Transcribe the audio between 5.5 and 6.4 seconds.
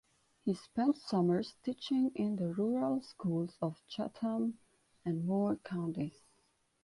counties.